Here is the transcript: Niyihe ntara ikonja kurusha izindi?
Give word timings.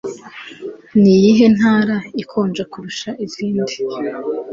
Niyihe 0.99 1.45
ntara 1.55 1.97
ikonja 2.21 2.63
kurusha 2.71 3.09
izindi? 3.25 3.73